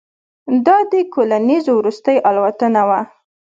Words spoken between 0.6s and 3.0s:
دا د کولینز وروستۍ الوتنه وه.